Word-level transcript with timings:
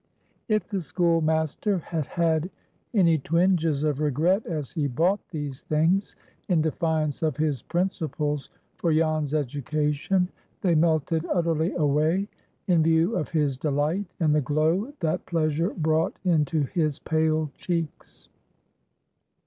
If 0.47 0.67
the 0.67 0.81
schoolmaster 0.81 1.77
had 1.77 2.07
had 2.07 2.49
any 2.91 3.19
twinges 3.19 3.83
of 3.83 3.99
regret 3.99 4.47
as 4.47 4.71
he 4.71 4.87
bought 4.87 5.19
these 5.29 5.61
things, 5.61 6.15
in 6.47 6.63
defiance 6.63 7.21
of 7.21 7.37
his 7.37 7.61
principles 7.61 8.49
for 8.77 8.91
Jan's 8.91 9.35
education, 9.35 10.27
they 10.61 10.73
melted 10.73 11.27
utterly 11.31 11.73
away 11.75 12.27
in 12.65 12.81
view 12.81 13.15
of 13.15 13.29
his 13.29 13.59
delight, 13.59 14.07
and 14.19 14.33
the 14.33 14.41
glow 14.41 14.91
that 15.01 15.23
pleasure 15.27 15.69
brought 15.69 16.17
into 16.25 16.63
his 16.63 16.97
pale 16.97 17.51
cheeks. 17.53 18.27